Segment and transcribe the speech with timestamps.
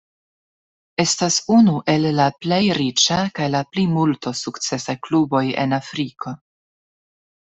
[1.01, 6.35] Estas unu el la plej riĉa kaj la plimulto sukcesaj kluboj en Afriko.